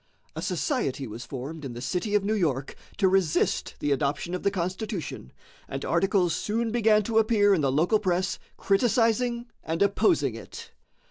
A 0.35 0.41
society 0.41 1.05
was 1.05 1.27
formed 1.27 1.63
in 1.63 1.73
the 1.73 1.79
city 1.79 2.15
of 2.15 2.23
New 2.23 2.33
York 2.33 2.75
to 2.97 3.07
resist 3.07 3.75
the 3.77 3.91
adoption 3.91 4.33
of 4.33 4.41
the 4.41 4.49
Constitution, 4.49 5.31
and 5.69 5.85
articles 5.85 6.33
soon 6.35 6.71
began 6.71 7.03
to 7.03 7.19
appear 7.19 7.53
in 7.53 7.61
the 7.61 7.71
local 7.71 7.99
press 7.99 8.39
criticising 8.57 9.45
and 9.63 9.83
opposing 9.83 10.33
it. 10.33 10.71